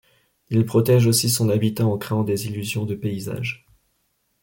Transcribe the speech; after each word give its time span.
Il 0.49 0.65
protège 0.65 1.05
aussi 1.05 1.29
son 1.29 1.47
habitat 1.49 1.85
en 1.85 1.95
créant 1.95 2.23
des 2.23 2.47
illusions 2.47 2.85
de 2.85 2.95
paysages. 2.95 3.67